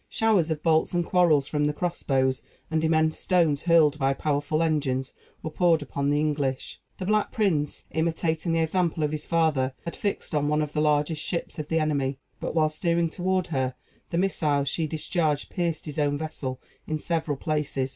Showers 0.09 0.49
of 0.49 0.63
bolts 0.63 0.95
and 0.95 1.05
quarrels 1.05 1.47
from 1.47 1.65
the 1.65 1.73
cross 1.73 2.01
bows, 2.01 2.41
and 2.71 2.83
immense 2.83 3.19
stones, 3.19 3.61
hurled 3.61 3.99
by 3.99 4.15
powerful 4.15 4.63
engines, 4.63 5.13
were 5.43 5.51
poured 5.51 5.83
upon 5.83 6.09
the 6.09 6.19
English. 6.19 6.81
The 6.97 7.05
Black 7.05 7.31
Prince, 7.31 7.85
imitating 7.91 8.51
the 8.51 8.61
example 8.61 9.03
of 9.03 9.11
his 9.11 9.27
father, 9.27 9.75
had 9.85 9.95
fixed 9.95 10.33
on 10.33 10.47
one 10.47 10.63
of 10.63 10.73
the 10.73 10.81
largest 10.81 11.21
ships 11.23 11.59
of 11.59 11.67
the 11.67 11.79
enemy; 11.79 12.17
but, 12.39 12.55
while 12.55 12.69
steering 12.69 13.09
toward 13.11 13.45
her, 13.53 13.75
the 14.09 14.17
missiles 14.17 14.67
she 14.67 14.87
discharged 14.87 15.51
pierced 15.51 15.85
his 15.85 15.99
own 15.99 16.17
vessel 16.17 16.59
in 16.87 16.97
several 16.97 17.37
places. 17.37 17.89